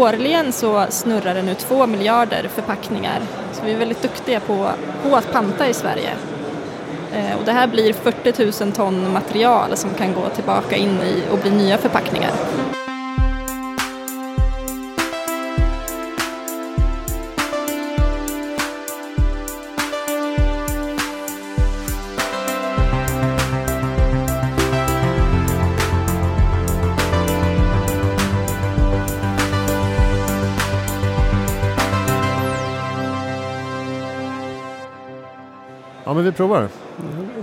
årligen 0.00 0.52
så 0.52 0.86
snurrar 0.90 1.34
det 1.34 1.42
nu 1.42 1.54
två 1.54 1.86
miljarder 1.86 2.48
förpackningar. 2.54 3.20
Så 3.52 3.64
vi 3.64 3.72
är 3.72 3.78
väldigt 3.78 4.02
duktiga 4.02 4.40
på, 4.40 4.70
på 5.02 5.16
att 5.16 5.32
panta 5.32 5.68
i 5.68 5.74
Sverige. 5.74 6.10
Eh, 7.14 7.38
och 7.38 7.44
det 7.44 7.52
här 7.52 7.66
blir 7.66 7.92
40 7.92 8.64
000 8.64 8.72
ton 8.72 9.12
material 9.12 9.76
som 9.76 9.90
kan 9.90 10.14
gå 10.14 10.28
tillbaka 10.28 10.76
in 10.76 11.00
i 11.00 11.22
och 11.32 11.38
bli 11.38 11.50
nya 11.50 11.78
förpackningar. 11.78 12.30
Ja, 36.10 36.14
men 36.14 36.24
vi 36.24 36.32
provar. 36.32 36.68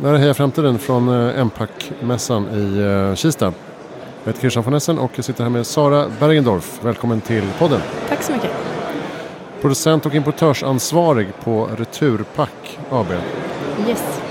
Det 0.02 0.08
här 0.08 0.14
är 0.14 0.18
Heja 0.18 0.34
Framtiden 0.34 0.80
från 0.80 1.10
eh, 1.10 1.40
Empac-mässan 1.42 2.48
i 2.54 2.80
eh, 3.10 3.16
Kista. 3.16 3.46
Jag 3.46 3.54
heter 4.30 4.40
Christian 4.40 4.64
von 4.64 4.74
Essen 4.74 5.00
och 5.00 5.12
jag 5.16 5.26
sitter 5.26 5.44
här 5.44 5.50
med 5.50 5.68
Sara 5.68 6.06
Bergendorf. 6.20 6.80
Välkommen 6.84 7.22
till 7.22 7.44
podden. 7.60 7.82
Tack 8.10 8.24
så 8.24 8.32
mycket. 8.32 8.52
Producent 9.62 10.06
och 10.06 10.16
importörsansvarig 10.16 11.28
på 11.44 11.70
Returpack 11.78 12.80
AB. 12.92 13.08
Yes. 13.88 14.22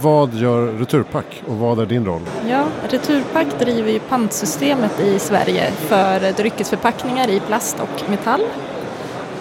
Vad 0.00 0.34
gör 0.34 0.66
Returpack 0.66 1.42
och 1.48 1.56
vad 1.56 1.78
är 1.80 1.86
din 1.86 2.06
roll? 2.06 2.22
Ja, 2.48 2.64
Returpack 2.88 3.58
driver 3.58 3.92
ju 3.92 3.98
pantsystemet 3.98 5.00
i 5.00 5.18
Sverige 5.18 5.70
för 5.72 6.32
dryckesförpackningar 6.32 7.30
i 7.30 7.40
plast 7.40 7.76
och 7.80 8.10
metall. 8.10 8.40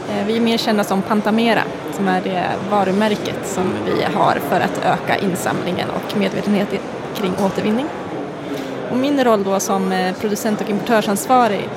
Eh, 0.10 0.26
Vi 0.28 0.38
är 0.38 0.42
mer 0.42 0.58
kända 0.58 0.84
som 0.84 1.02
Pantamera 1.02 1.64
som 1.96 2.08
är 2.08 2.22
det 2.22 2.44
varumärket 2.70 3.40
som 3.44 3.74
vi 3.86 4.04
har 4.04 4.40
för 4.50 4.60
att 4.62 4.86
öka 4.86 5.18
insamlingen 5.18 5.90
och 5.90 6.18
medvetenhet 6.18 6.70
kring 7.16 7.34
återvinning. 7.46 7.86
Och 8.92 8.98
min 8.98 9.24
roll 9.24 9.44
då 9.44 9.60
som 9.60 9.92
eh, 9.92 10.16
producent 10.16 10.62
och 10.62 10.70
importörsansvarig 10.70 11.70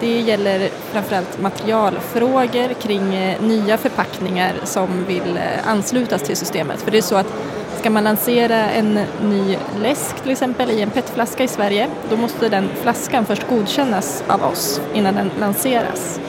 det 0.00 0.20
gäller 0.20 0.68
framförallt 0.92 1.40
materialfrågor 1.40 2.74
kring 2.82 3.14
eh, 3.14 3.42
nya 3.42 3.76
förpackningar 3.76 4.52
som 4.64 5.04
vill 5.04 5.36
eh, 5.36 5.68
anslutas 5.68 6.22
till 6.22 6.36
systemet. 6.36 6.82
För 6.82 6.90
det 6.90 6.98
är 6.98 7.02
så 7.02 7.16
att 7.16 7.34
ska 7.78 7.90
man 7.90 8.04
lansera 8.04 8.70
en 8.70 8.94
ny 9.22 9.56
läsk 9.80 10.20
till 10.22 10.32
exempel 10.32 10.70
i 10.70 10.82
en 10.82 10.90
petflaska 10.90 11.44
i 11.44 11.48
Sverige 11.48 11.88
då 12.10 12.16
måste 12.16 12.48
den 12.48 12.68
flaskan 12.82 13.24
först 13.24 13.48
godkännas 13.48 14.24
av 14.26 14.44
oss 14.44 14.80
innan 14.94 15.14
den 15.14 15.30
lanseras. 15.40 16.20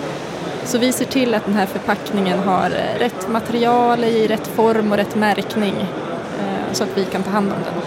Så 0.67 0.77
vi 0.77 0.91
ser 0.91 1.05
till 1.05 1.33
att 1.33 1.45
den 1.45 1.53
här 1.53 1.65
förpackningen 1.65 2.39
har 2.39 2.65
eh, 2.65 2.99
rätt 2.99 3.29
material 3.29 4.03
i 4.03 4.27
rätt 4.27 4.47
form 4.47 4.91
och 4.91 4.97
rätt 4.97 5.15
märkning 5.15 5.73
eh, 6.39 6.73
så 6.73 6.83
att 6.83 6.89
vi 6.97 7.05
kan 7.05 7.23
ta 7.23 7.29
hand 7.29 7.51
om 7.51 7.57
den. 7.65 7.83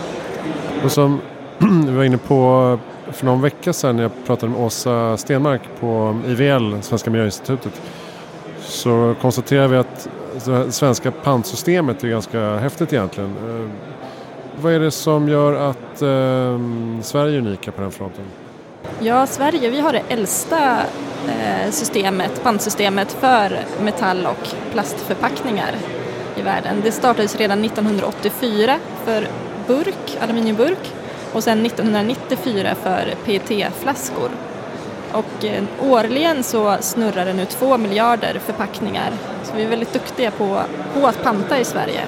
Och 0.85 0.93
som 0.93 1.21
vi 1.87 1.93
var 1.93 2.05
inne 2.05 2.19
på 2.19 2.79
för 3.13 3.27
någon 3.27 3.41
vecka 3.41 3.73
sedan 3.73 3.97
när 3.97 4.03
jag 4.03 4.13
pratade 4.27 4.53
med 4.53 4.61
Åsa 4.61 5.17
Stenmark 5.17 5.61
på 5.81 6.21
IVL, 6.27 6.83
Svenska 6.83 7.11
Miljöinstitutet, 7.11 7.81
så 8.61 9.15
konstaterade 9.21 9.69
vi 9.69 9.77
att 9.77 10.09
det 10.45 10.73
svenska 10.73 11.11
pantsystemet 11.11 12.05
är 12.05 12.09
ganska 12.09 12.57
häftigt 12.57 12.93
egentligen. 12.93 13.31
Eh, 13.31 13.71
vad 14.63 14.73
är 14.73 14.81
det 14.81 14.91
som 14.91 15.29
gör 15.29 15.71
att 15.71 16.03
eh, 16.03 16.59
Sverige 17.03 17.37
är 17.37 17.39
unika 17.39 17.73
på 17.73 17.83
den 17.83 17.91
fronten? 17.91 18.25
Ja, 19.01 19.27
Sverige, 19.27 19.71
vi 19.71 19.81
har 19.81 19.93
det 19.93 20.03
äldsta 20.09 20.83
eh, 21.29 21.71
systemet, 21.71 22.43
pantsystemet 22.43 23.13
för 23.13 23.61
metall 23.81 24.27
och 24.27 24.49
plastförpackningar 24.73 25.75
i 26.37 26.43
världen. 26.43 26.81
Det 26.85 26.93
startades 26.93 27.37
redan 27.37 27.65
1984 27.65 28.77
för 29.05 29.29
burk, 29.67 30.19
aluminiumburk 30.21 30.93
och 31.33 31.45
sen 31.45 31.67
1994 31.67 32.75
för 32.75 33.15
PET-flaskor. 33.25 34.31
Och 35.13 35.45
eh, 35.45 35.65
årligen 35.81 36.43
så 36.43 36.77
snurrar 36.81 37.25
det 37.25 37.35
nu 37.35 37.45
två 37.45 37.79
miljarder 37.79 38.41
förpackningar. 38.47 39.11
Så 39.43 39.57
vi 39.57 39.63
är 39.63 39.69
väldigt 39.69 39.93
duktiga 39.93 40.31
på, 40.31 40.61
på 40.95 41.07
att 41.07 41.23
panta 41.23 41.59
i 41.59 41.65
Sverige. 41.65 42.03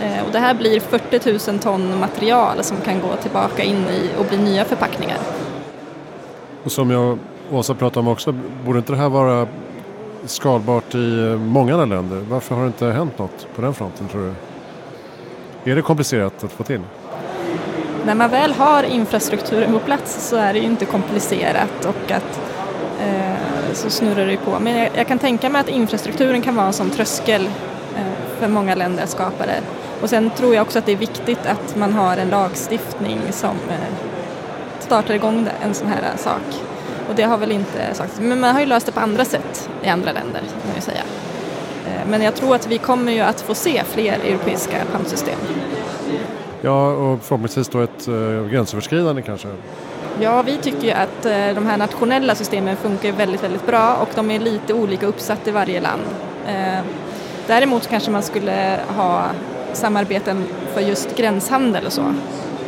Eh, 0.00 0.26
och 0.26 0.32
det 0.32 0.38
här 0.38 0.54
blir 0.54 0.80
40 0.80 1.50
000 1.50 1.58
ton 1.58 2.00
material 2.00 2.64
som 2.64 2.76
kan 2.80 3.00
gå 3.00 3.16
tillbaka 3.16 3.62
in 3.62 3.84
i 3.88 4.10
och 4.18 4.24
bli 4.24 4.38
nya 4.38 4.64
förpackningar. 4.64 5.18
Och 6.66 6.72
som 6.72 6.90
jag 6.90 7.18
och 7.50 7.58
Åsa 7.58 7.74
pratade 7.74 8.00
om 8.00 8.08
också, 8.08 8.34
borde 8.64 8.78
inte 8.78 8.92
det 8.92 8.98
här 8.98 9.08
vara 9.08 9.46
skalbart 10.24 10.94
i 10.94 11.18
eh, 11.18 11.38
många 11.38 11.72
andra 11.72 11.86
länder? 11.86 12.24
Varför 12.30 12.54
har 12.54 12.62
det 12.62 12.66
inte 12.66 12.86
hänt 12.86 13.18
något 13.18 13.46
på 13.56 13.62
den 13.62 13.74
fronten 13.74 14.08
tror 14.08 14.22
du? 15.64 15.70
Är 15.70 15.76
det 15.76 15.82
komplicerat 15.82 16.44
att 16.44 16.52
få 16.52 16.64
till? 16.64 16.80
När 18.06 18.14
man 18.14 18.30
väl 18.30 18.52
har 18.52 18.82
infrastrukturen 18.82 19.72
på 19.72 19.78
plats 19.78 20.28
så 20.28 20.36
är 20.36 20.52
det 20.52 20.58
ju 20.58 20.64
inte 20.64 20.84
komplicerat 20.84 21.84
och 21.84 22.10
att 22.10 22.40
eh, 23.00 23.72
så 23.72 23.90
snurrar 23.90 24.26
det 24.26 24.32
ju 24.32 24.38
på. 24.38 24.58
Men 24.60 24.78
jag, 24.78 24.90
jag 24.94 25.06
kan 25.06 25.18
tänka 25.18 25.50
mig 25.50 25.60
att 25.60 25.68
infrastrukturen 25.68 26.42
kan 26.42 26.56
vara 26.56 26.66
en 26.66 26.72
sån 26.72 26.90
tröskel 26.90 27.46
eh, 27.96 28.38
för 28.38 28.48
många 28.48 28.74
länder 28.74 29.02
att 29.02 29.10
skapa 29.10 29.46
det. 29.46 29.60
Och 30.02 30.10
sen 30.10 30.30
tror 30.30 30.54
jag 30.54 30.62
också 30.62 30.78
att 30.78 30.86
det 30.86 30.92
är 30.92 30.96
viktigt 30.96 31.46
att 31.46 31.76
man 31.76 31.92
har 31.92 32.16
en 32.16 32.28
lagstiftning 32.28 33.20
som 33.30 33.56
eh, 33.68 34.15
startar 34.86 35.14
igång 35.14 35.48
en 35.62 35.74
sån 35.74 35.88
här 35.88 36.16
sak. 36.16 36.62
Och 37.08 37.14
det 37.14 37.22
har 37.22 37.38
väl 37.38 37.52
inte 37.52 37.94
sagt, 37.94 38.20
men 38.20 38.40
man 38.40 38.54
har 38.54 38.60
ju 38.60 38.66
löst 38.66 38.86
det 38.86 38.92
på 38.92 39.00
andra 39.00 39.24
sätt 39.24 39.70
i 39.82 39.88
andra 39.88 40.12
länder 40.12 40.40
kan 40.66 40.74
ju 40.74 40.80
säga. 40.80 41.02
Eh, 41.86 42.08
Men 42.08 42.22
jag 42.22 42.34
tror 42.34 42.54
att 42.54 42.66
vi 42.66 42.78
kommer 42.78 43.12
ju 43.12 43.20
att 43.20 43.40
få 43.40 43.54
se 43.54 43.82
fler 43.84 44.12
europeiska 44.12 44.76
pantsystem. 44.92 45.38
Ja, 46.60 46.92
och 46.92 47.22
förhoppningsvis 47.22 47.68
då 47.68 47.80
ett 47.80 48.08
uh, 48.08 48.48
gränsöverskridande 48.48 49.22
kanske. 49.22 49.48
Ja, 50.20 50.42
vi 50.42 50.56
tycker 50.56 50.82
ju 50.84 50.90
att 50.90 51.26
eh, 51.26 51.54
de 51.54 51.66
här 51.66 51.76
nationella 51.76 52.34
systemen 52.34 52.76
funkar 52.76 53.12
väldigt, 53.12 53.44
väldigt 53.44 53.66
bra 53.66 53.94
och 53.94 54.08
de 54.14 54.30
är 54.30 54.38
lite 54.38 54.74
olika 54.74 55.06
uppsatta 55.06 55.50
i 55.50 55.52
varje 55.52 55.80
land. 55.80 56.02
Eh, 56.48 56.80
Däremot 57.46 57.86
kanske 57.86 58.10
man 58.10 58.22
skulle 58.22 58.78
ha 58.96 59.24
samarbeten 59.72 60.44
för 60.74 60.80
just 60.80 61.16
gränshandel 61.16 61.86
och 61.86 61.92
så. 61.92 62.14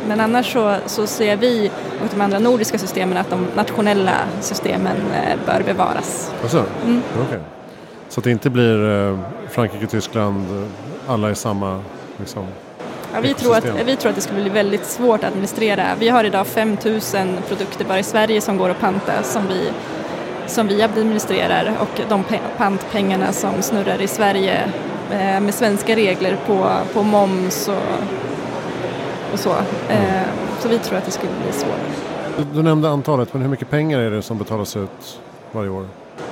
Men 0.09 0.19
annars 0.19 0.53
så, 0.53 0.75
så 0.85 1.07
ser 1.07 1.35
vi 1.35 1.71
och 2.01 2.07
de 2.11 2.21
andra 2.21 2.39
nordiska 2.39 2.77
systemen 2.77 3.17
att 3.17 3.29
de 3.29 3.47
nationella 3.55 4.15
systemen 4.41 4.95
eh, 5.15 5.37
bör 5.45 5.63
bevaras. 5.63 6.31
Alltså? 6.43 6.65
Mm. 6.85 7.01
Okej. 7.27 7.39
Så 8.09 8.19
att 8.19 8.23
det 8.23 8.31
inte 8.31 8.49
blir 8.49 9.07
eh, 9.09 9.19
Frankrike, 9.49 9.87
Tyskland, 9.87 10.45
eh, 10.63 11.11
alla 11.13 11.31
i 11.31 11.35
samma 11.35 11.81
liksom. 12.17 12.43
Ja, 13.13 13.19
vi, 13.21 13.33
tror 13.33 13.57
att, 13.57 13.65
vi 13.85 13.95
tror 13.95 14.09
att 14.09 14.15
det 14.15 14.21
skulle 14.21 14.41
bli 14.41 14.49
väldigt 14.49 14.85
svårt 14.85 15.23
att 15.23 15.29
administrera. 15.29 15.83
Vi 15.99 16.09
har 16.09 16.23
idag 16.23 16.47
5 16.47 16.69
000 16.85 16.99
produkter 17.47 17.85
bara 17.85 17.99
i 17.99 18.03
Sverige 18.03 18.41
som 18.41 18.57
går 18.57 18.69
att 18.69 18.79
panta 18.79 19.23
som 19.23 19.47
vi, 19.47 19.69
som 20.47 20.67
vi 20.67 20.81
administrerar 20.81 21.71
och 21.79 22.01
de 22.09 22.23
pe- 22.23 22.39
pantpengarna 22.57 23.31
som 23.33 23.61
snurrar 23.61 24.01
i 24.01 24.07
Sverige 24.07 24.61
eh, 25.11 25.39
med 25.41 25.53
svenska 25.53 25.95
regler 25.95 26.37
på, 26.47 26.69
på 26.93 27.03
moms 27.03 27.67
och, 27.67 27.73
och 29.33 29.39
så. 29.39 29.49
Eh, 29.89 30.21
så 30.59 30.67
vi 30.67 30.79
tror 30.79 30.97
att 30.97 31.05
det 31.05 31.11
skulle 31.11 31.31
bli 31.43 31.51
svårt. 31.51 32.49
Du, 32.53 32.63
nämnde 32.63 32.89
antalet, 32.89 33.33
men 33.33 33.41
hur 33.41 33.49
mycket 33.49 33.69
pengar 33.69 33.99
är 33.99 34.11
det 34.11 34.21
som 34.21 34.37
betalas 34.37 34.77
ut 34.77 35.19
varje 35.51 35.69
år? 35.69 35.85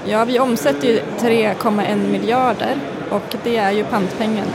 Ja, 0.05 0.25
vi 0.25 0.39
omsätter 0.39 0.87
ju 0.87 0.99
3,1 1.19 2.11
miljarder 2.11 2.75
och 3.09 3.35
det 3.43 3.57
är 3.57 3.71
ju 3.71 3.83
pantpengarna. 3.83 4.51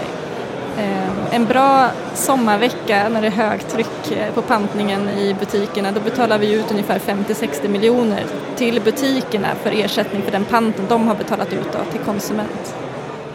Eh, 0.79 1.35
En 1.35 1.45
bra 1.45 1.89
sommarvecka 2.15 3.09
när 3.09 3.21
det 3.21 3.27
är 3.27 3.31
högtryck 3.31 4.13
eh, 4.13 4.35
på 4.35 4.43
pantningen 4.43 5.09
i 5.09 5.35
butikerna 5.41 5.93
då 5.93 6.01
betalar 6.01 6.39
vi 6.39 6.53
ut 6.53 6.71
ungefär 6.71 6.99
50-60 6.99 7.69
miljoner 7.69 8.25
till 8.57 8.81
butikerna 8.85 9.49
för 9.63 9.71
ersättning 9.71 10.23
för 10.23 10.33
den 10.33 10.45
panten 10.45 10.85
de 10.89 11.09
har 11.09 11.15
betalat 11.15 11.53
ut 11.53 11.73
till 11.91 12.01
konsument. 12.01 12.75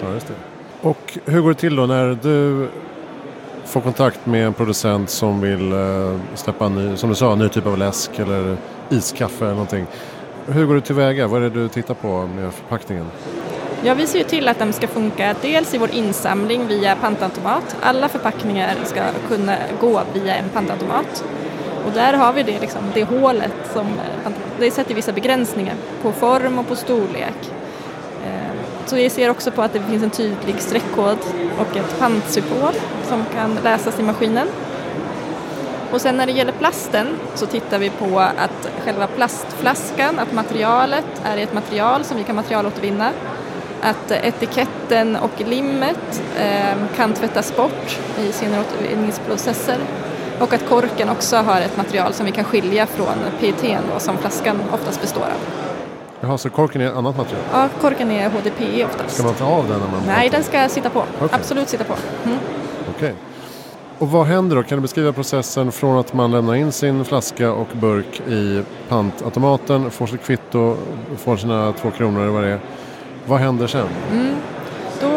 Ja, 0.03 0.13
just 0.13 0.27
det. 0.27 0.33
Och 0.81 1.17
hur 1.25 1.41
går 1.41 1.49
det 1.49 1.55
till 1.55 1.75
då 1.75 1.85
när 1.85 2.17
du 2.21 2.67
Få 3.67 3.81
kontakt 3.81 4.25
med 4.25 4.45
en 4.45 4.53
producent 4.53 5.09
som 5.09 5.41
vill 5.41 5.71
eh, 5.71 6.19
släppa 6.35 6.65
en 6.65 6.75
ny, 6.75 6.97
som 6.97 7.09
du 7.09 7.15
sa, 7.15 7.31
en 7.31 7.39
ny 7.39 7.49
typ 7.49 7.65
av 7.65 7.77
läsk 7.77 8.19
eller 8.19 8.57
iskaffe 8.89 9.45
eller 9.45 9.53
någonting. 9.53 9.85
Hur 10.45 10.65
går 10.65 10.75
du 10.75 10.81
tillväga? 10.81 11.27
Vad 11.27 11.43
är 11.43 11.49
det 11.49 11.61
du 11.61 11.67
tittar 11.67 11.93
på 11.93 12.27
med 12.27 12.53
förpackningen? 12.53 13.05
Ja, 13.83 13.93
vi 13.93 14.07
ser 14.07 14.19
ju 14.19 14.25
till 14.25 14.47
att 14.47 14.59
de 14.59 14.73
ska 14.73 14.87
funka 14.87 15.35
dels 15.41 15.73
i 15.73 15.77
vår 15.77 15.91
insamling 15.91 16.67
via 16.67 16.95
pantautomat. 16.95 17.75
Alla 17.81 18.09
förpackningar 18.09 18.75
ska 18.83 19.01
kunna 19.27 19.55
gå 19.81 20.01
via 20.13 20.35
en 20.35 20.49
pantautomat. 20.49 21.23
Och 21.85 21.91
där 21.93 22.13
har 22.13 22.33
vi 22.33 22.43
det, 22.43 22.59
liksom, 22.59 22.81
det 22.93 23.03
hålet 23.03 23.53
som 23.73 23.87
eh, 23.87 24.31
det 24.59 24.71
sätter 24.71 24.95
vissa 24.95 25.11
begränsningar 25.11 25.75
på 26.01 26.11
form 26.11 26.59
och 26.59 26.67
på 26.67 26.75
storlek. 26.75 27.56
Så 28.87 28.95
vi 28.95 29.09
ser 29.09 29.29
också 29.29 29.51
på 29.51 29.61
att 29.61 29.73
det 29.73 29.81
finns 29.81 30.03
en 30.03 30.09
tydlig 30.09 30.59
streckkod 30.59 31.17
och 31.59 31.77
ett 31.77 31.99
pantsymbol 31.99 32.73
som 33.07 33.25
kan 33.33 33.57
läsas 33.63 33.99
i 33.99 34.03
maskinen. 34.03 34.47
Och 35.91 36.01
sen 36.01 36.17
när 36.17 36.25
det 36.25 36.31
gäller 36.31 36.51
plasten 36.51 37.07
så 37.35 37.45
tittar 37.45 37.79
vi 37.79 37.89
på 37.89 38.19
att 38.19 38.69
själva 38.85 39.07
plastflaskan, 39.07 40.19
att 40.19 40.33
materialet 40.33 41.05
är 41.23 41.37
ett 41.37 41.53
material 41.53 42.03
som 42.03 42.17
vi 42.17 42.23
kan 42.23 42.35
materialåtervinna. 42.35 43.11
Att 43.81 44.11
etiketten 44.11 45.15
och 45.15 45.41
limmet 45.47 46.23
ehm, 46.39 46.79
kan 46.95 47.13
tvättas 47.13 47.55
bort 47.55 47.99
i 48.19 48.31
senare 48.31 48.61
återvinningsprocesser. 48.61 49.77
Och 50.39 50.53
att 50.53 50.69
korken 50.69 51.09
också 51.09 51.35
har 51.35 51.61
ett 51.61 51.77
material 51.77 52.13
som 52.13 52.25
vi 52.25 52.31
kan 52.31 52.43
skilja 52.43 52.85
från 52.85 53.15
PET 53.39 53.79
som 53.97 54.17
flaskan 54.17 54.61
oftast 54.73 55.01
består 55.01 55.21
av. 55.21 55.66
Jaha, 56.21 56.37
så 56.37 56.49
korken 56.49 56.81
är 56.81 56.91
annat 56.91 57.17
material? 57.17 57.43
Ja, 57.51 57.69
korken 57.81 58.11
är 58.11 58.29
HDPE 58.29 58.85
oftast. 58.85 59.15
Ska 59.15 59.23
man 59.23 59.33
ta 59.33 59.45
av 59.45 59.67
den? 59.67 59.79
När 59.79 59.87
man 59.87 60.01
Nej, 60.07 60.29
den 60.29 60.43
ska 60.43 60.69
sitta 60.69 60.89
på. 60.89 60.99
Okay. 60.99 61.29
Absolut 61.31 61.69
sitta 61.69 61.83
på. 61.83 61.93
Mm. 62.25 62.37
Okej. 62.81 62.93
Okay. 62.97 63.13
Och 63.99 64.11
vad 64.11 64.25
händer 64.25 64.55
då? 64.55 64.63
Kan 64.63 64.77
du 64.77 64.81
beskriva 64.81 65.13
processen 65.13 65.71
från 65.71 65.99
att 65.99 66.13
man 66.13 66.31
lämnar 66.31 66.55
in 66.55 66.71
sin 66.71 67.05
flaska 67.05 67.51
och 67.51 67.67
burk 67.73 68.19
i 68.27 68.63
pantautomaten, 68.89 69.91
får 69.91 70.07
sitt 70.07 70.23
kvitto, 70.23 70.77
får 71.17 71.37
sina 71.37 71.73
två 71.73 71.91
kronor 71.91 72.21
eller 72.21 72.31
vad 72.31 72.43
det 72.43 72.49
är. 72.49 72.59
Vad 73.25 73.39
händer 73.39 73.67
sen? 73.67 73.87
Mm. 74.11 74.35
Då 75.01 75.09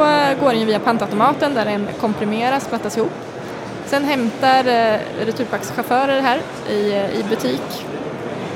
går 0.44 0.52
den 0.52 0.66
via 0.66 0.78
pantautomaten 0.78 1.54
där 1.54 1.64
den 1.64 1.86
komprimeras, 2.00 2.68
plattas 2.68 2.96
ihop. 2.96 3.12
Sen 3.86 4.04
hämtar 4.04 4.64
eh, 4.64 4.98
Returpacks-chaufförer 5.26 6.20
här 6.20 6.40
i, 6.68 6.74
i 7.18 7.24
butik 7.30 7.86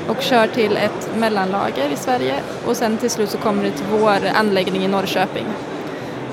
och 0.07 0.21
kör 0.21 0.47
till 0.47 0.77
ett 0.77 1.09
mellanlager 1.17 1.89
i 1.89 1.95
Sverige 1.95 2.35
och 2.65 2.77
sen 2.77 2.97
till 2.97 3.09
slut 3.09 3.29
så 3.29 3.37
kommer 3.37 3.63
det 3.63 3.71
till 3.71 3.85
vår 3.91 4.19
anläggning 4.35 4.83
i 4.83 4.87
Norrköping. 4.87 5.45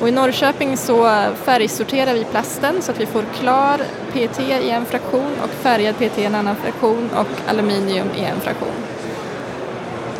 Och 0.00 0.08
i 0.08 0.10
Norrköping 0.10 0.76
så 0.76 1.04
färgsorterar 1.44 2.14
vi 2.14 2.24
plasten 2.24 2.82
så 2.82 2.92
att 2.92 3.00
vi 3.00 3.06
får 3.06 3.24
klar 3.40 3.80
PET 4.12 4.40
i 4.40 4.70
en 4.70 4.84
fraktion 4.84 5.32
och 5.42 5.50
färgad 5.50 5.98
PET 5.98 6.18
i 6.18 6.24
en 6.24 6.34
annan 6.34 6.56
fraktion 6.56 7.10
och 7.16 7.50
aluminium 7.50 8.06
i 8.16 8.24
en 8.24 8.40
fraktion. 8.40 8.74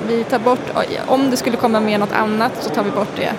Vi 0.08 0.24
tar 0.24 0.38
bort, 0.38 0.72
om 1.06 1.30
det 1.30 1.36
skulle 1.36 1.56
komma 1.56 1.80
med 1.80 2.00
något 2.00 2.12
annat 2.12 2.52
så 2.60 2.70
tar 2.70 2.82
vi 2.82 2.90
bort 2.90 3.16
det. 3.16 3.32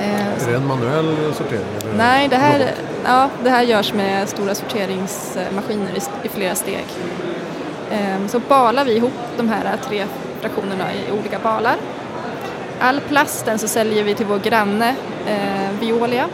Är 0.00 0.50
det 0.50 0.56
en 0.56 0.66
manuell 0.66 1.34
sortering? 1.34 1.66
Nej, 1.96 2.28
det 2.28 2.36
här, 2.36 2.70
ja, 3.04 3.30
det 3.44 3.50
här 3.50 3.62
görs 3.62 3.94
med 3.94 4.28
stora 4.28 4.54
sorteringsmaskiner 4.54 5.90
i, 5.96 6.26
i 6.26 6.28
flera 6.28 6.54
steg. 6.54 6.84
Ehm, 7.90 8.28
så 8.28 8.38
balar 8.38 8.84
vi 8.84 8.96
ihop 8.96 9.12
de 9.36 9.48
här 9.48 9.76
tre 9.88 10.06
fraktionerna 10.40 10.94
i 10.94 11.12
olika 11.20 11.38
balar. 11.38 11.76
All 12.80 13.00
plasten 13.00 13.58
så 13.58 13.68
säljer 13.68 14.04
vi 14.04 14.14
till 14.14 14.26
vår 14.26 14.38
granne 14.38 14.94
eh, 15.26 15.80
Violia 15.80 16.28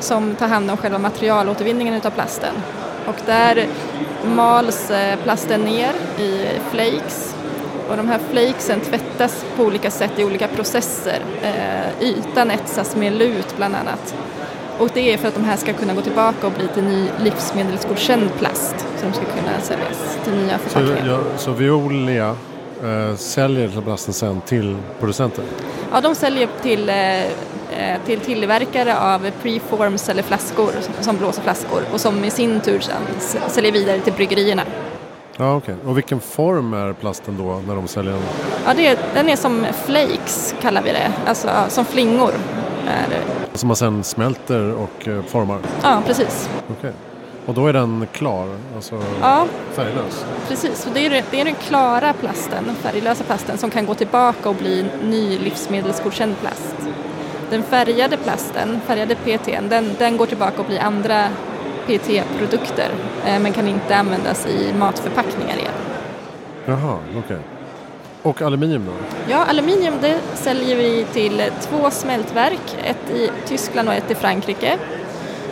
som 0.00 0.34
tar 0.34 0.48
hand 0.48 0.70
om 0.70 0.76
själva 0.76 0.98
materialåtervinningen 0.98 1.94
utav 1.94 2.10
plasten. 2.10 2.54
Och 3.06 3.16
där 3.26 3.66
mals 4.34 4.90
eh, 4.90 5.18
plasten 5.22 5.60
ner 5.60 5.92
i 6.18 6.48
flakes 6.70 7.34
och 7.88 7.96
de 7.96 8.08
här 8.08 8.20
flakesen 8.30 8.80
tvättas 8.80 9.44
på 9.56 9.62
olika 9.62 9.90
sätt 9.90 10.18
i 10.18 10.24
olika 10.24 10.48
processer. 10.48 11.20
Eh, 11.42 12.08
ytan 12.08 12.50
etsas 12.50 12.96
med 12.96 13.12
lut 13.12 13.56
bland 13.56 13.74
annat. 13.74 14.14
Och 14.78 14.90
det 14.94 15.12
är 15.12 15.18
för 15.18 15.28
att 15.28 15.34
de 15.34 15.44
här 15.44 15.56
ska 15.56 15.72
kunna 15.72 15.94
gå 15.94 16.00
tillbaka 16.00 16.46
och 16.46 16.52
bli 16.52 16.68
till 16.68 16.84
ny 16.84 17.08
livsmedelsgodkänd 17.18 18.30
plast. 18.38 18.74
Så 18.78 19.06
de 19.06 19.12
ska 19.12 19.24
kunna 19.24 19.60
säljas 19.60 20.18
till 20.24 20.32
nya 20.32 20.58
förpackningar. 20.58 21.04
Så, 21.04 21.10
ja, 21.10 21.38
så 21.38 21.52
Veolia 21.52 22.36
eh, 22.84 23.16
säljer 23.16 23.80
plasten 23.80 24.14
sen 24.14 24.40
till 24.40 24.76
producenter? 25.00 25.44
Ja, 25.92 26.00
de 26.00 26.14
säljer 26.14 26.48
till, 26.62 26.88
eh, 26.88 27.24
eh, 27.24 28.00
till 28.06 28.20
tillverkare 28.20 28.98
av 28.98 29.30
preforms 29.42 30.08
eller 30.08 30.22
flaskor 30.22 30.70
som 31.00 31.16
blåser 31.16 31.42
flaskor 31.42 31.82
och 31.92 32.00
som 32.00 32.24
i 32.24 32.30
sin 32.30 32.60
tur 32.60 32.80
sen 32.80 33.02
säljer 33.48 33.72
vidare 33.72 34.00
till 34.00 34.12
bryggerierna. 34.12 34.62
Ja, 35.36 35.56
okej. 35.56 35.74
Okay. 35.74 35.90
Och 35.90 35.96
vilken 35.96 36.20
form 36.20 36.74
är 36.74 36.92
plasten 36.92 37.36
då 37.38 37.62
när 37.66 37.74
de 37.74 37.88
säljer 37.88 38.12
den? 38.12 38.22
Ja, 38.66 38.74
det 38.74 38.98
den 39.14 39.28
är 39.28 39.36
som 39.36 39.66
flakes 39.84 40.54
kallar 40.60 40.82
vi 40.82 40.92
det, 40.92 41.12
alltså 41.26 41.48
som 41.68 41.84
flingor. 41.84 42.32
Är. 42.86 43.08
Som 43.54 43.66
man 43.66 43.76
sen 43.76 44.04
smälter 44.04 44.74
och 44.74 45.08
eh, 45.08 45.22
formar? 45.22 45.58
Ja, 45.82 46.02
precis. 46.06 46.50
Okay. 46.78 46.92
Och 47.46 47.54
då 47.54 47.66
är 47.66 47.72
den 47.72 48.06
klar, 48.12 48.48
alltså 48.74 49.02
ja, 49.20 49.46
färglös? 49.72 50.24
Precis, 50.48 50.86
och 50.86 50.92
det 50.94 51.06
är, 51.06 51.24
det 51.30 51.40
är 51.40 51.44
den 51.44 51.54
klara 51.54 52.12
plasten, 52.12 52.64
den 52.66 52.74
färglösa 52.74 53.24
plasten 53.24 53.58
som 53.58 53.70
kan 53.70 53.86
gå 53.86 53.94
tillbaka 53.94 54.48
och 54.48 54.54
bli 54.54 54.86
ny 55.04 55.38
livsmedelsgodkänd 55.38 56.34
plast. 56.40 56.76
Den 57.50 57.62
färgade 57.62 58.16
plasten, 58.16 58.80
färgade 58.86 59.14
PET, 59.14 59.70
den, 59.70 59.90
den 59.98 60.16
går 60.16 60.26
tillbaka 60.26 60.60
och 60.60 60.66
blir 60.66 60.80
andra 60.80 61.28
PET-produkter 61.86 62.90
eh, 63.26 63.40
men 63.40 63.52
kan 63.52 63.68
inte 63.68 63.96
användas 63.96 64.46
i 64.46 64.74
matförpackningar 64.78 65.56
igen. 65.56 65.74
Jaha, 66.64 66.98
okej. 67.10 67.18
Okay. 67.18 67.55
Och 68.26 68.42
aluminium 68.42 68.86
då? 68.86 68.92
Ja, 69.28 69.44
aluminium 69.44 69.94
det 70.00 70.18
säljer 70.34 70.76
vi 70.76 71.06
till 71.12 71.42
två 71.60 71.90
smältverk, 71.90 72.76
ett 72.84 73.10
i 73.10 73.30
Tyskland 73.46 73.88
och 73.88 73.94
ett 73.94 74.10
i 74.10 74.14
Frankrike. 74.14 74.78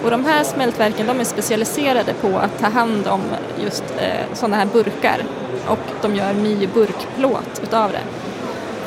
Och 0.04 0.10
de 0.10 0.24
här 0.24 0.44
smältverken 0.44 1.06
de 1.06 1.20
är 1.20 1.24
specialiserade 1.24 2.14
på 2.14 2.38
att 2.38 2.58
ta 2.58 2.68
hand 2.68 3.06
om 3.06 3.20
just 3.64 3.84
eh, 3.98 4.34
sådana 4.34 4.56
här 4.56 4.66
burkar 4.66 5.18
och 5.66 5.78
de 6.02 6.16
gör 6.16 6.32
ny 6.32 6.66
burkplåt 6.66 7.60
utav 7.62 7.92
det. 7.92 8.02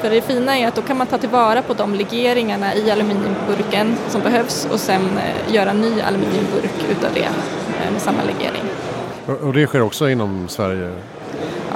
För 0.01 0.09
det 0.09 0.21
fina 0.21 0.57
är 0.57 0.67
att 0.67 0.75
då 0.75 0.81
kan 0.81 0.97
man 0.97 1.07
ta 1.07 1.17
tillvara 1.17 1.61
på 1.61 1.73
de 1.73 1.95
legeringarna 1.95 2.75
i 2.75 2.91
aluminiumburken 2.91 3.95
som 4.07 4.21
behövs 4.21 4.67
och 4.71 4.79
sen 4.79 5.01
eh, 5.01 5.53
göra 5.53 5.73
ny 5.73 6.01
aluminiumburk 6.01 6.85
utav 6.91 7.09
det 7.13 7.29
eh, 7.83 7.91
med 7.91 8.01
samma 8.01 8.21
legering. 8.23 8.63
Och 9.47 9.53
det 9.53 9.67
sker 9.67 9.81
också 9.81 10.09
inom 10.09 10.47
Sverige? 10.47 10.91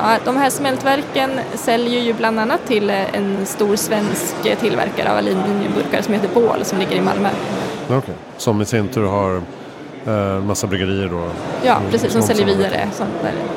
Ja, 0.03 0.17
de 0.25 0.37
här 0.37 0.49
smältverken 0.49 1.39
säljer 1.53 2.01
ju 2.01 2.13
bland 2.13 2.39
annat 2.39 2.67
till 2.67 2.89
eh, 2.89 3.15
en 3.15 3.45
stor 3.45 3.75
svensk 3.75 4.59
tillverkare 4.59 5.11
av 5.11 5.17
aluminiumburkar 5.17 6.01
som 6.01 6.13
heter 6.13 6.29
Bål 6.33 6.65
som 6.65 6.79
ligger 6.79 6.95
i 6.95 7.01
Malmö. 7.01 7.29
Okay. 7.87 8.15
Som 8.37 8.61
i 8.61 8.65
sin 8.65 8.87
tur 8.87 9.07
har 9.07 9.41
eh, 10.07 10.43
massa 10.43 10.67
bryggerier 10.67 11.09
då? 11.09 11.23
Ja, 11.63 11.77
precis, 11.91 12.11
som 12.11 12.21
säljer 12.21 12.45
vidare 12.45 12.89
som, 12.93 13.07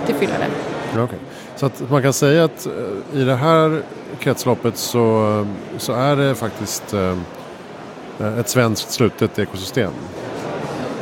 till 0.06 0.14
fyllare. 0.14 0.46
Okay. 1.04 1.18
Så 1.56 1.66
att 1.66 1.90
man 1.90 2.02
kan 2.02 2.12
säga 2.12 2.44
att 2.44 2.66
i 3.14 3.24
det 3.24 3.34
här 3.34 3.82
kretsloppet 4.18 4.76
så, 4.76 5.46
så 5.78 5.92
är 5.92 6.16
det 6.16 6.34
faktiskt 6.34 6.94
eh, 6.94 8.38
ett 8.38 8.48
svenskt 8.48 8.90
slutet 8.90 9.38
ekosystem. 9.38 9.92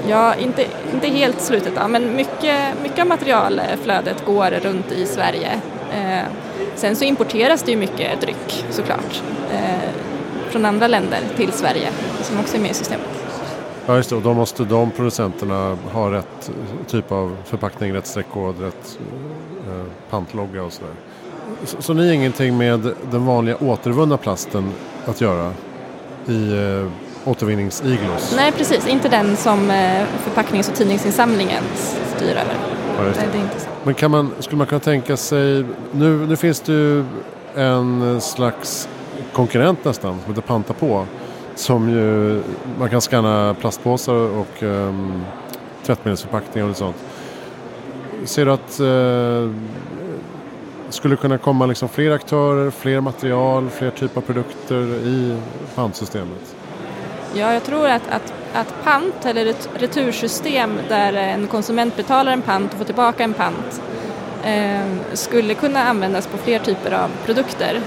Ja, 0.08 0.34
inte, 0.34 0.66
inte 0.94 1.08
helt 1.08 1.40
slutet 1.40 1.72
då, 1.80 1.88
men 1.88 2.16
mycket, 2.16 2.82
mycket 2.82 2.98
av 2.98 3.06
materialflödet 3.06 4.24
går 4.26 4.50
runt 4.50 4.92
i 4.92 5.06
Sverige. 5.06 5.60
Eh, 5.94 6.26
sen 6.74 6.96
så 6.96 7.04
importeras 7.04 7.62
det 7.62 7.70
ju 7.70 7.76
mycket 7.76 8.20
dryck 8.20 8.64
såklart 8.70 9.22
eh, 9.52 9.90
från 10.50 10.64
andra 10.64 10.86
länder 10.86 11.18
till 11.36 11.52
Sverige 11.52 11.88
som 12.22 12.40
också 12.40 12.56
är 12.56 12.60
med 12.60 12.70
i 12.70 12.74
systemet. 12.74 13.08
Ja 13.86 13.96
just 13.96 14.10
det, 14.10 14.16
och 14.16 14.22
då 14.22 14.34
måste 14.34 14.64
de 14.64 14.90
producenterna 14.90 15.76
ha 15.92 16.12
rätt 16.12 16.50
typ 16.86 17.12
av 17.12 17.36
förpackning, 17.44 17.92
rätt 17.94 18.06
streckkod, 18.06 18.60
rätt 18.60 18.98
eh, 19.68 19.84
pantlogga 20.10 20.62
och 20.62 20.72
sådär. 20.72 20.94
Så, 21.64 21.82
så 21.82 21.94
ni 21.94 22.06
har 22.06 22.14
ingenting 22.14 22.58
med 22.58 22.94
den 23.10 23.26
vanliga 23.26 23.56
återvunna 23.56 24.16
plasten 24.16 24.72
att 25.06 25.20
göra 25.20 25.52
i 26.26 26.52
eh, 26.52 26.90
återvinningsiglos? 27.24 28.32
Nej 28.36 28.52
precis, 28.52 28.86
inte 28.86 29.08
den 29.08 29.36
som 29.36 29.70
eh, 29.70 30.06
förpacknings 30.24 30.68
och 30.68 30.74
tidningsinsamlingen 30.74 31.62
styr 32.16 32.30
över. 32.30 32.54
Ja, 32.98 33.04
det. 33.04 33.10
Det, 33.10 33.38
är 33.38 33.42
inte 33.42 33.60
så. 33.60 33.66
Men 33.84 33.94
kan 33.94 34.10
man, 34.10 34.30
skulle 34.38 34.58
man 34.58 34.66
kunna 34.66 34.80
tänka 34.80 35.16
sig, 35.16 35.64
nu, 35.92 36.26
nu 36.26 36.36
finns 36.36 36.60
det 36.60 36.72
ju 36.72 37.04
en 37.54 38.20
slags 38.20 38.88
konkurrent 39.32 39.84
nästan 39.84 40.20
som 40.20 40.34
heter 40.34 40.46
Panta 40.46 40.72
på. 40.72 41.06
Som 41.54 41.90
ju, 41.90 42.42
man 42.78 42.90
kan 42.90 43.00
scanna 43.00 43.56
plastpåsar 43.60 44.14
och 44.14 44.62
um, 44.62 45.24
tvättmedelsförpackningar 45.84 46.68
och 46.68 46.76
sånt. 46.76 46.96
Ser 48.24 48.44
du 48.44 48.52
att 48.52 48.80
uh, 48.80 49.54
skulle 50.88 51.16
kunna 51.16 51.38
komma 51.38 51.66
liksom 51.66 51.88
fler 51.88 52.10
aktörer, 52.10 52.70
fler 52.70 53.00
material, 53.00 53.70
fler 53.70 53.90
typer 53.90 54.20
av 54.20 54.24
produkter 54.24 54.82
i 55.06 55.36
pantsystemet? 55.74 56.56
Ja, 57.34 57.52
jag 57.52 57.64
tror 57.64 57.88
att, 57.88 58.08
att, 58.10 58.32
att 58.54 58.84
pant 58.84 59.24
eller 59.26 59.46
ett 59.46 59.68
retursystem 59.74 60.78
där 60.88 61.12
en 61.12 61.46
konsument 61.46 61.96
betalar 61.96 62.32
en 62.32 62.42
pant 62.42 62.72
och 62.72 62.78
får 62.78 62.84
tillbaka 62.84 63.24
en 63.24 63.34
pant 63.34 63.82
eh, 64.44 64.86
skulle 65.12 65.54
kunna 65.54 65.84
användas 65.84 66.26
på 66.26 66.38
fler 66.38 66.58
typer 66.58 66.92
av 66.92 67.10
produkter. 67.24 67.80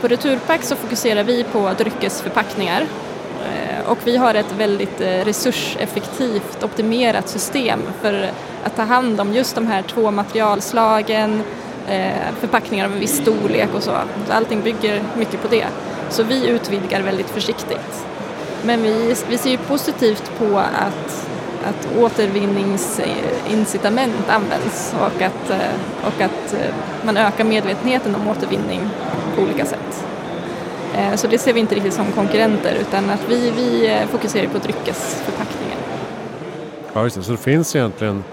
På 0.00 0.08
Returpack 0.08 0.62
så 0.62 0.76
fokuserar 0.76 1.24
vi 1.24 1.44
på 1.44 1.70
dryckesförpackningar 1.78 2.80
eh, 2.80 3.90
och 3.90 3.98
vi 4.04 4.16
har 4.16 4.34
ett 4.34 4.52
väldigt 4.58 5.00
eh, 5.00 5.24
resurseffektivt 5.24 6.64
optimerat 6.64 7.28
system 7.28 7.80
för 8.02 8.30
att 8.64 8.76
ta 8.76 8.82
hand 8.82 9.20
om 9.20 9.32
just 9.32 9.54
de 9.54 9.66
här 9.66 9.82
två 9.82 10.10
materialslagen, 10.10 11.42
eh, 11.88 12.34
förpackningar 12.40 12.84
av 12.84 12.92
en 12.92 13.00
viss 13.00 13.16
storlek 13.16 13.68
och 13.74 13.82
så. 13.82 13.96
Allting 14.30 14.62
bygger 14.62 15.02
mycket 15.16 15.42
på 15.42 15.48
det. 15.48 15.66
Så 16.10 16.22
vi 16.22 16.46
utvidgar 16.48 17.00
väldigt 17.00 17.30
försiktigt. 17.30 18.09
Men 18.64 18.82
vi, 18.82 19.14
vi 19.28 19.38
ser 19.38 19.50
ju 19.50 19.56
positivt 19.56 20.30
på 20.38 20.58
att 20.58 21.30
att 21.64 21.88
återvinningsincitament 21.98 24.28
används 24.28 24.94
och 25.00 25.22
att, 25.22 25.50
eh, 25.50 25.74
och 26.02 26.20
att 26.20 26.54
eh, 26.54 26.74
man 27.04 27.16
ökar 27.16 27.44
medvetenheten 27.44 28.14
om 28.14 28.28
återvinning 28.28 28.80
på 29.36 29.42
olika 29.42 29.66
sätt. 29.66 30.06
Eh, 30.96 31.14
så 31.14 31.26
det 31.26 31.38
ser 31.38 31.52
vi 31.52 31.60
inte 31.60 31.74
riktigt 31.74 31.94
som 31.94 32.12
konkurrenter 32.12 32.74
utan 32.80 33.10
att 33.10 33.28
vi, 33.28 33.50
vi 33.50 33.98
fokuserar 34.10 34.46
på 34.46 34.58
dryckesförpackningen. 34.58 35.78
Ja, 36.92 37.02
just 37.02 37.16
det. 37.16 37.22
Så 37.22 37.32
det 37.32 37.38
finns 37.38 37.76
egentligen 37.76 38.24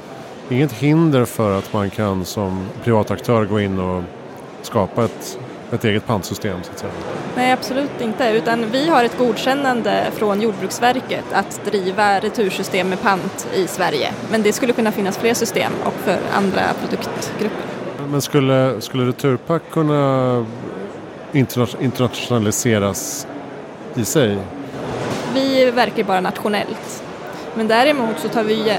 inget 0.49 0.71
hinder 0.71 1.25
för 1.25 1.57
att 1.57 1.73
man 1.73 1.89
kan 1.89 2.25
som 2.25 2.67
privataktör 2.83 3.45
gå 3.45 3.59
in 3.59 3.79
och 3.79 4.03
skapa 4.61 5.05
ett, 5.05 5.39
ett 5.71 5.85
eget 5.85 6.05
pantsystem? 6.05 6.63
Så 6.63 6.71
att 6.71 6.79
säga. 6.79 6.91
Nej, 7.35 7.51
absolut 7.51 8.01
inte. 8.01 8.29
Utan 8.29 8.71
vi 8.71 8.89
har 8.89 9.03
ett 9.03 9.17
godkännande 9.17 10.03
från 10.15 10.41
Jordbruksverket 10.41 11.25
att 11.33 11.61
driva 11.65 12.19
retursystem 12.19 12.89
med 12.89 13.01
pant 13.01 13.47
i 13.53 13.67
Sverige. 13.67 14.13
Men 14.31 14.43
det 14.43 14.53
skulle 14.53 14.73
kunna 14.73 14.91
finnas 14.91 15.17
fler 15.17 15.33
system 15.33 15.71
och 15.83 15.93
för 15.93 16.17
andra 16.33 16.61
produktgrupper. 16.79 17.65
Men 18.09 18.21
skulle, 18.21 18.81
skulle 18.81 19.05
Returpack 19.05 19.61
kunna 19.71 20.45
internationaliseras 21.79 23.27
i 23.95 24.05
sig? 24.05 24.37
Vi 25.33 25.71
verkar 25.71 26.03
bara 26.03 26.21
nationellt. 26.21 27.03
Men 27.57 27.67
däremot 27.67 28.19
så 28.19 28.27
tar 28.27 28.43
vi, 28.43 28.69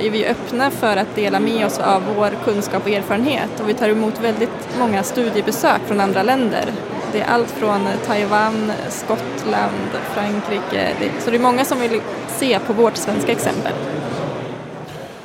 är 0.00 0.10
vi 0.10 0.26
öppna 0.26 0.70
för 0.70 0.96
att 0.96 1.14
dela 1.14 1.40
med 1.40 1.66
oss 1.66 1.78
av 1.78 2.02
vår 2.16 2.30
kunskap 2.44 2.82
och 2.82 2.90
erfarenhet 2.90 3.60
och 3.60 3.68
vi 3.68 3.74
tar 3.74 3.88
emot 3.88 4.20
väldigt 4.20 4.78
många 4.78 5.02
studiebesök 5.02 5.80
från 5.86 6.00
andra 6.00 6.22
länder. 6.22 6.64
Det 7.12 7.20
är 7.20 7.26
allt 7.26 7.50
från 7.50 7.88
Taiwan, 8.06 8.72
Skottland, 8.88 9.90
Frankrike, 10.14 10.94
så 11.20 11.30
det 11.30 11.36
är 11.36 11.40
många 11.40 11.64
som 11.64 11.80
vill 11.80 12.00
se 12.28 12.58
på 12.58 12.72
vårt 12.72 12.96
svenska 12.96 13.32
exempel. 13.32 13.72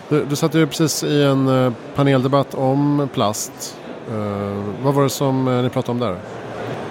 Du, 0.10 0.26
du 0.26 0.36
satt 0.36 0.56
ju 0.56 0.68
precis 0.68 1.04
i 1.04 1.24
en 1.24 1.66
eh, 1.66 1.74
paneldebatt 1.96 2.54
om 2.54 3.10
plast. 3.14 3.78
Uh, 4.12 4.64
vad 4.84 4.94
var 4.94 5.04
det 5.04 5.10
som 5.10 5.48
uh, 5.48 5.64
ni 5.64 5.70
pratade 5.70 5.92
om 5.92 6.00
där? 6.00 6.18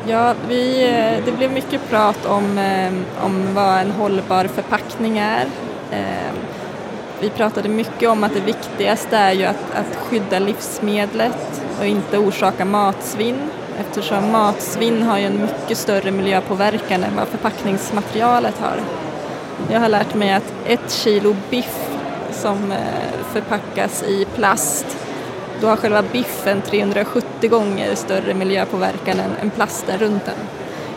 Ja, 0.09 0.35
vi, 0.49 0.91
det 1.25 1.33
blev 1.33 1.53
mycket 1.53 1.91
prat 1.91 2.27
om, 2.27 2.61
om 3.21 3.55
vad 3.55 3.79
en 3.79 3.91
hållbar 3.91 4.45
förpackning 4.45 5.19
är, 5.19 5.47
Ehm, 5.93 6.37
vi 7.21 7.31
pratade 7.31 7.69
mycket 7.69 8.09
om 8.09 8.25
att 8.25 8.35
det 8.35 8.41
viktigaste 8.41 9.17
är 9.17 9.33
ju 9.33 9.45
att, 9.45 9.75
att 9.75 9.97
skydda 9.97 10.39
livsmedlet 10.39 11.63
och 11.79 11.87
inte 11.87 12.19
orsaka 12.19 12.65
matsvinn 12.65 13.51
eftersom 13.81 14.33
matsvinn 14.33 15.03
har 15.03 15.19
ju 15.19 15.25
en 15.25 15.41
mycket 15.41 15.79
större 15.79 16.11
miljöpåverkan 16.11 17.05
än 17.05 17.17
vad 17.17 17.29
förpackningsmaterialet 17.29 18.59
har. 18.59 18.81
Jag 19.73 19.81
har 19.81 19.89
lärt 19.89 20.15
mig 20.15 20.33
att 20.33 20.55
ett 20.67 20.91
kilo 20.93 21.37
biff 21.51 21.89
som 22.31 22.73
eh, 22.73 22.79
förpackas 23.33 24.03
i 24.03 24.27
plast 24.35 24.87
då 25.61 25.67
har 25.67 25.77
själva 25.77 26.03
biffen 26.03 26.63
370 26.63 27.51
gånger 27.51 27.95
större 27.95 28.35
miljöpåverkan 28.35 29.21
än, 29.21 29.31
än 29.43 29.51
plasten 29.51 29.99
runt 29.99 30.25
den. 30.25 30.35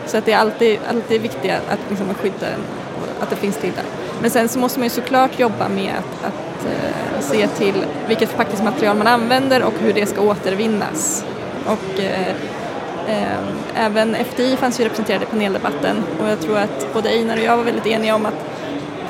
Så 0.06 0.18
att 0.18 0.24
det 0.24 0.32
är 0.32 0.38
alltid, 0.38 0.78
alltid 0.88 1.22
viktigt 1.22 1.50
att 1.50 1.78
liksom 1.88 2.14
skydda 2.14 2.46
den 2.46 2.60
och 3.00 3.22
att 3.22 3.30
det 3.30 3.36
finns 3.36 3.56
till 3.56 3.72
där. 3.72 4.09
Men 4.20 4.30
sen 4.30 4.48
så 4.48 4.58
måste 4.58 4.78
man 4.78 4.86
ju 4.86 4.90
såklart 4.90 5.38
jobba 5.38 5.68
med 5.68 5.92
att, 5.98 6.24
att 6.24 6.66
eh, 6.66 7.20
se 7.20 7.46
till 7.48 7.84
vilket 8.08 8.28
förpackningsmaterial 8.28 8.96
man 8.96 9.06
använder 9.06 9.62
och 9.62 9.74
hur 9.80 9.92
det 9.92 10.06
ska 10.06 10.20
återvinnas. 10.20 11.24
Och 11.66 12.00
eh, 12.00 12.28
eh, 13.08 13.38
även 13.74 14.14
FDI 14.14 14.56
fanns 14.56 14.80
ju 14.80 14.84
representerade 14.84 15.24
i 15.24 15.28
paneldebatten 15.28 15.96
och 16.22 16.28
jag 16.28 16.40
tror 16.40 16.58
att 16.58 16.94
både 16.94 17.08
Einar 17.08 17.36
och 17.36 17.42
jag 17.42 17.56
var 17.56 17.64
väldigt 17.64 17.86
eniga 17.86 18.14
om 18.14 18.26
att, 18.26 18.46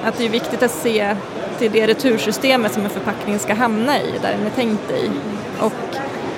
att 0.05 0.19
det 0.19 0.25
är 0.25 0.29
viktigt 0.29 0.63
att 0.63 0.71
se 0.71 1.17
till 1.59 1.73
det 1.73 1.87
retursystemet 1.87 2.73
som 2.73 2.85
en 2.85 2.91
förpackning 2.91 3.39
ska 3.39 3.55
hamna 3.55 4.01
i, 4.01 4.15
där 4.23 4.33
den 4.39 4.47
är 4.47 4.51
tänkt 4.51 4.91
i. 4.91 5.11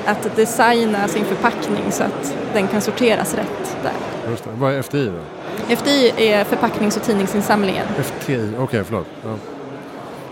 Att 0.06 0.36
designa 0.36 1.08
sin 1.08 1.24
förpackning 1.24 1.92
så 1.92 2.02
att 2.02 2.34
den 2.54 2.68
kan 2.68 2.80
sorteras 2.80 3.34
rätt 3.34 3.76
där. 3.82 3.92
Just 4.30 4.44
det. 4.44 4.50
Vad 4.54 4.72
är 4.72 4.82
FDI 4.82 5.06
då? 5.06 5.76
FDI 5.76 6.12
är 6.16 6.44
förpacknings 6.44 6.96
och 6.96 7.02
tidningsinsamlingen. 7.02 7.86
FTI, 8.02 8.36
okej 8.36 8.58
okay, 8.58 8.84
förlåt. 8.84 9.06
Ja. 9.24 9.34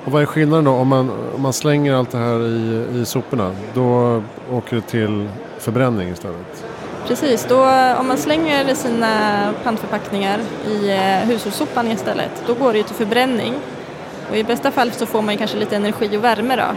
Och 0.04 0.12
vad 0.12 0.22
är 0.22 0.26
skillnaden 0.26 0.64
då 0.64 0.70
om 0.70 0.88
man, 0.88 1.10
om 1.34 1.42
man 1.42 1.52
slänger 1.52 1.94
allt 1.94 2.10
det 2.10 2.18
här 2.18 2.46
i, 2.46 2.86
i 3.00 3.04
soporna? 3.06 3.54
Då 3.74 4.22
åker 4.52 4.76
det 4.76 4.82
till 4.82 5.28
förbränning 5.58 6.08
istället? 6.08 6.64
Precis, 7.06 7.46
då, 7.48 7.56
om 7.98 8.08
man 8.08 8.18
slänger 8.18 8.74
sina 8.74 9.54
pantförpackningar 9.64 10.38
i 10.66 10.90
eh, 10.90 11.28
hushållssopan 11.28 11.90
istället 11.90 12.42
då 12.46 12.54
går 12.54 12.72
det 12.72 12.78
ju 12.78 12.84
till 12.84 12.94
förbränning. 12.94 13.54
Och 14.30 14.36
I 14.36 14.44
bästa 14.44 14.70
fall 14.70 14.92
så 14.92 15.06
får 15.06 15.22
man 15.22 15.36
kanske 15.36 15.56
lite 15.56 15.76
energi 15.76 16.16
och 16.16 16.24
värme 16.24 16.56
då. 16.56 16.76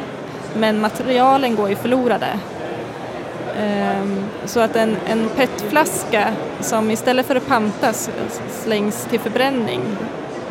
Men 0.59 0.81
materialen 0.81 1.55
går 1.55 1.69
ju 1.69 1.75
förlorade 1.75 2.39
Ehm, 3.57 4.23
så 4.45 4.59
att 4.59 4.75
en, 4.75 4.97
en 5.05 5.29
petflaska 5.35 6.33
som 6.61 6.91
istället 6.91 7.25
för 7.25 7.35
att 7.35 7.47
pantas 7.47 8.09
slängs 8.51 9.05
till 9.05 9.19
förbränning 9.19 9.81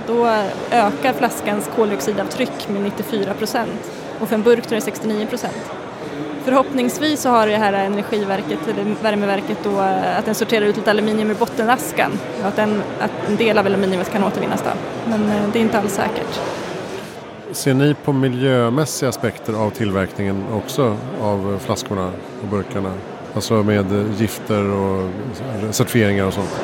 då 0.06 0.26
ökar 0.70 1.12
flaskans 1.12 1.70
koldioxidavtryck 1.76 2.68
med 2.68 2.82
94 2.82 3.34
procent 3.34 3.90
och 4.20 4.28
för 4.28 4.34
en 4.34 4.42
burk 4.42 4.62
tror 4.62 4.74
jag 4.74 4.82
69 4.82 5.26
procent. 5.26 5.70
Förhoppningsvis 6.44 7.20
så 7.20 7.28
har 7.28 7.46
det 7.46 7.56
här 7.56 7.72
energiverket, 7.72 8.68
eller 8.68 8.94
värmeverket 9.02 9.58
då, 9.64 9.78
att 10.18 10.24
den 10.24 10.34
sorterar 10.34 10.66
ut 10.66 10.76
lite 10.76 10.90
aluminium 10.90 11.30
ur 11.30 11.34
bottenaskan 11.34 12.10
och 12.40 12.48
att, 12.48 12.56
den, 12.56 12.82
att 13.00 13.28
en 13.28 13.36
del 13.36 13.58
av 13.58 13.66
aluminiumet 13.66 14.12
kan 14.12 14.24
återvinnas 14.24 14.62
då. 14.62 14.70
Men 15.10 15.30
eh, 15.30 15.42
det 15.52 15.58
är 15.58 15.62
inte 15.62 15.78
alls 15.78 15.94
säkert. 15.94 16.40
Ser 17.52 17.74
ni 17.74 17.94
på 17.94 18.12
miljömässiga 18.12 19.08
aspekter 19.08 19.52
av 19.52 19.70
tillverkningen 19.70 20.44
också 20.52 20.96
av 21.22 21.58
flaskorna 21.64 22.12
och 22.42 22.48
burkarna? 22.48 22.92
Alltså 23.34 23.54
med 23.54 23.86
gifter 24.18 24.70
och 24.70 25.10
certifieringar 25.70 26.26
och 26.26 26.32
sånt? 26.32 26.60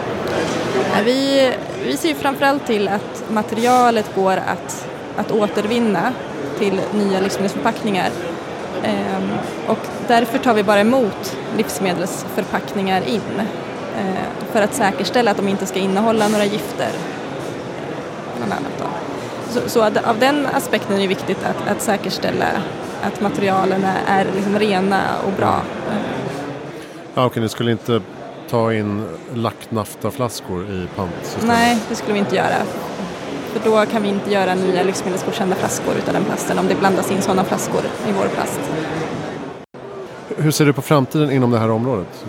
Vi, 1.05 1.51
vi 1.85 1.97
ser 1.97 2.15
framförallt 2.15 2.67
till 2.67 2.89
att 2.89 3.25
materialet 3.31 4.15
går 4.15 4.33
att, 4.33 4.89
att 5.17 5.31
återvinna 5.31 6.13
till 6.59 6.81
nya 6.95 7.21
livsmedelsförpackningar. 7.21 8.11
Ehm, 8.85 9.31
och 9.67 9.79
därför 10.09 10.39
tar 10.39 10.55
vi 10.55 10.63
bara 10.63 10.81
emot 10.81 11.37
livsmedelsförpackningar 11.57 13.03
in 13.09 13.41
eh, 13.99 14.51
för 14.53 14.63
att 14.63 14.75
säkerställa 14.75 15.31
att 15.31 15.37
de 15.37 15.49
inte 15.49 15.67
ska 15.67 15.79
innehålla 15.79 16.29
några 16.29 16.45
gifter. 16.45 16.91
Bland 18.37 18.53
annat 18.53 18.78
så, 19.63 19.69
så 19.69 19.85
av 19.85 20.19
den 20.21 20.47
aspekten 20.47 20.97
är 20.97 21.01
det 21.01 21.07
viktigt 21.07 21.39
att, 21.45 21.69
att 21.69 21.83
säkerställa 21.83 22.47
att 23.03 23.21
materialen 23.21 23.85
är, 24.07 24.27
liksom 24.35 24.59
rena 24.59 25.03
och 25.27 25.33
bra. 25.33 25.63
Ja, 27.15 27.27
okej, 27.27 27.43
ni 27.43 27.49
skulle 27.49 27.71
inte 27.71 28.01
ta 28.51 28.73
in 28.73 29.05
lacknaftaflaskor 29.35 30.63
i 30.63 30.89
pantsystemet? 30.97 31.47
Nej, 31.47 31.79
det 31.89 31.95
skulle 31.95 32.13
vi 32.13 32.19
inte 32.19 32.37
göra. 32.37 32.57
För 33.53 33.71
då 33.71 33.87
kan 33.87 34.03
vi 34.03 34.09
inte 34.09 34.33
göra 34.33 34.55
nya 34.55 34.83
livsmedelsgodkända 34.83 35.57
flaskor 35.57 35.95
utav 35.99 36.15
den 36.15 36.25
plasten 36.25 36.59
om 36.59 36.69
det 36.69 36.75
blandas 36.75 37.11
in 37.11 37.23
sådana 37.23 37.45
flaskor 37.45 37.81
i 38.09 38.13
vår 38.13 38.27
plast. 38.29 38.61
Hur 40.37 40.51
ser 40.51 40.67
du 40.67 40.73
på 40.73 40.83
framtiden 40.83 41.31
inom 41.31 41.51
det 41.51 41.59
här 41.59 41.71
området? 41.71 42.25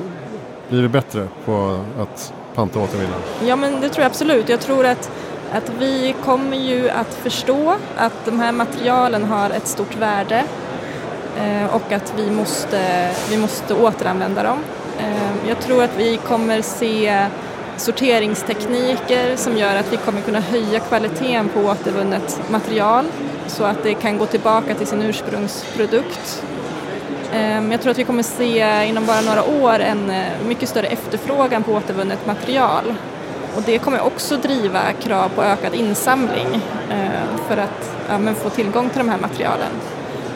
Blir 0.70 0.82
det 0.82 0.90
bättre 0.90 1.28
på 1.46 1.80
att 2.00 2.34
panta 2.56 2.80
och 2.80 2.86
återvinna? 2.86 3.16
Ja, 3.46 3.56
men 3.56 3.82
det 3.82 3.90
tror 3.90 4.04
jag 4.04 4.10
absolut. 4.10 4.50
Jag 4.50 4.60
tror 4.60 4.86
att 4.86 5.12
att 5.54 5.72
vi 5.80 6.16
kommer 6.24 6.58
ju 6.58 6.90
att 6.90 7.14
förstå 7.14 7.76
att 7.98 8.26
de 8.26 8.40
här 8.40 8.52
materialen 8.52 9.24
har 9.24 9.50
ett 9.50 9.68
stort 9.68 9.96
värde 9.96 10.44
eh, 11.38 11.76
och 11.76 11.92
att 11.92 12.14
vi 12.18 12.32
måste, 12.32 13.10
vi 13.30 13.38
måste 13.38 13.74
återanvända 13.74 14.44
dem. 14.44 14.60
Eh, 15.00 15.50
jag 15.50 15.60
tror 15.60 15.84
att 15.84 15.98
vi 15.98 16.18
kommer 16.18 16.62
se 16.62 17.26
sorteringstekniker 17.78 19.36
som 19.36 19.58
gör 19.58 19.76
att 19.76 19.94
vi 19.94 19.98
kommer 19.98 20.22
kunna 20.22 20.40
höja 20.40 20.80
kvaliteten 20.80 21.50
på 21.50 21.60
återvunnet 21.60 22.42
material 22.52 23.06
så 23.48 23.64
att 23.64 23.84
det 23.84 23.94
kan 23.94 24.18
gå 24.18 24.26
tillbaka 24.26 24.76
till 24.76 24.88
sin 24.88 25.02
ursprungsprodukt. 25.02 26.44
Eh, 27.34 27.72
jag 27.72 27.82
tror 27.82 27.92
att 27.92 27.98
vi 27.98 28.04
kommer 28.04 28.24
se 28.24 28.86
inom 28.86 29.06
bara 29.06 29.22
några 29.22 29.44
år 29.44 29.80
en 29.80 30.12
mycket 30.48 30.70
större 30.70 30.88
efterfrågan 30.88 31.64
på 31.64 31.72
återvunnet 31.72 32.28
material 32.28 32.96
och 33.56 33.62
det 33.66 33.80
kommer 33.80 34.02
också 34.02 34.38
driva 34.38 34.94
krav 34.94 35.30
på 35.30 35.44
ökad 35.44 35.74
insamling 35.74 36.62
eh, 36.90 37.38
för 37.48 37.58
att 37.58 37.98
ja, 38.10 38.34
få 38.34 38.50
tillgång 38.50 38.90
till 38.90 38.98
de 38.98 39.10
här 39.10 39.20
materialen. 39.20 39.72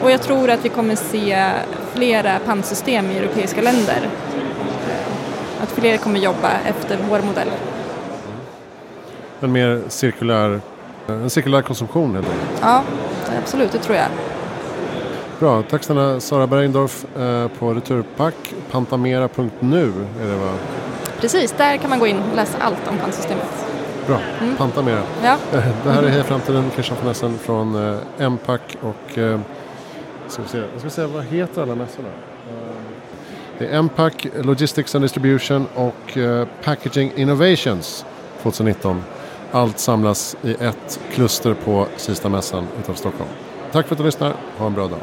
Och 0.02 0.10
jag 0.10 0.22
tror 0.22 0.50
att 0.50 0.64
vi 0.64 0.68
kommer 0.68 0.94
se 0.94 1.50
flera 1.94 2.38
pantsystem 2.38 3.10
i 3.10 3.18
europeiska 3.18 3.62
länder. 3.62 4.08
Att 5.62 5.70
fler 5.70 5.96
kommer 5.96 6.20
jobba 6.20 6.50
efter 6.66 6.98
vår 7.10 7.20
modell. 7.20 7.48
En 9.40 9.52
mer 9.52 9.82
cirkulär, 9.88 10.60
en 11.06 11.30
cirkulär 11.30 11.62
konsumtion 11.62 12.14
helt 12.14 12.26
enkelt? 12.26 12.60
Ja, 12.60 12.82
absolut, 13.42 13.72
det 13.72 13.78
tror 13.78 13.96
jag. 13.96 14.06
Bra, 15.38 15.62
tack 15.62 15.84
snälla 15.84 16.20
Sara 16.20 16.46
Bergendorf 16.46 17.04
eh, 17.16 17.48
på 17.58 17.74
Returpack. 17.74 18.54
Pantamera.nu 18.70 19.92
är 20.22 20.26
det 20.26 20.36
va? 20.36 20.52
Precis, 21.24 21.52
där 21.52 21.76
kan 21.76 21.90
man 21.90 21.98
gå 21.98 22.06
in 22.06 22.22
och 22.30 22.36
läsa 22.36 22.58
allt 22.58 22.88
om 22.88 22.98
pantsystemet. 22.98 23.66
Bra, 24.06 24.20
mm. 24.40 24.56
panta 24.56 24.82
mera. 24.82 25.02
Ja. 25.22 25.36
Det 25.84 25.90
här 25.90 26.02
är 26.02 26.08
Heja 26.08 26.24
Framtiden, 26.24 26.70
Christian 26.74 27.38
från 27.38 27.92
eh, 27.92 27.98
Empac 28.18 28.60
och 28.80 29.18
eh, 29.18 29.40
ska 30.28 30.42
vi 30.42 30.48
se, 30.48 30.58
jag 30.58 30.80
ska 30.80 30.90
säga 30.90 31.06
vad 31.06 31.24
heter 31.24 31.62
alla 31.62 31.74
mässorna? 31.74 32.08
Eh, 32.08 32.54
det 33.58 33.66
är 33.66 33.78
Empac, 33.78 34.12
Logistics 34.42 34.94
and 34.94 35.04
Distribution 35.04 35.66
och 35.74 36.18
eh, 36.18 36.48
Packaging 36.64 37.12
Innovations 37.16 38.04
2019. 38.42 39.02
Allt 39.52 39.78
samlas 39.78 40.36
i 40.42 40.54
ett 40.60 41.00
kluster 41.12 41.54
på 41.54 41.86
Kistamässan 41.96 42.66
utanför 42.74 43.00
Stockholm. 43.00 43.30
Tack 43.72 43.86
för 43.86 43.94
att 43.94 43.98
du 43.98 44.04
lyssnar. 44.04 44.34
Ha 44.58 44.66
en 44.66 44.74
bra 44.74 44.88
dag. 44.88 45.00